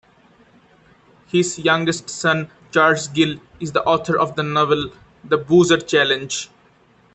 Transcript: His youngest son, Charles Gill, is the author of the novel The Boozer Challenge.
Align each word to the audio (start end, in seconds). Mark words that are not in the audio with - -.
His 1.27 1.59
youngest 1.59 2.09
son, 2.09 2.49
Charles 2.71 3.07
Gill, 3.07 3.39
is 3.59 3.73
the 3.73 3.83
author 3.83 4.17
of 4.17 4.35
the 4.35 4.41
novel 4.41 4.91
The 5.23 5.37
Boozer 5.37 5.77
Challenge. 5.77 6.49